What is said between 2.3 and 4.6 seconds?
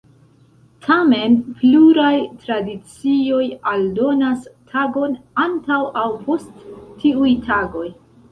tradicioj aldonas